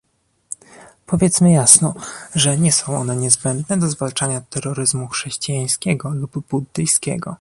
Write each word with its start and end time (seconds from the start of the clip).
Powiedzmy 1.05 1.51
jasno, 1.51 1.93
że 2.35 2.57
nie 2.57 2.71
są 2.71 2.97
one 2.97 3.15
niezbędne 3.15 3.77
do 3.77 3.89
zwalczania 3.89 4.41
terroryzmu 4.41 5.07
chrześcijańskiego 5.07 6.09
lub 6.09 6.47
buddyjskiego 6.47 7.29